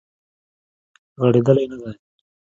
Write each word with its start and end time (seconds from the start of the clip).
غړیدلې 1.21 1.63
نه 1.71 1.77
دی 1.83 1.93